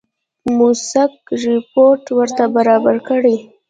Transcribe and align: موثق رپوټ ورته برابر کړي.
موثق 0.57 1.13
رپوټ 1.43 2.01
ورته 2.17 2.43
برابر 2.55 2.95
کړي. 3.09 3.35